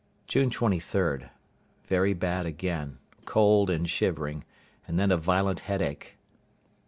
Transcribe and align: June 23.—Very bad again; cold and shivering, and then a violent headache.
June 0.25 0.49
23.—Very 0.49 2.13
bad 2.15 2.47
again; 2.47 2.97
cold 3.25 3.69
and 3.69 3.87
shivering, 3.87 4.43
and 4.87 4.97
then 4.97 5.11
a 5.11 5.15
violent 5.17 5.59
headache. 5.59 6.17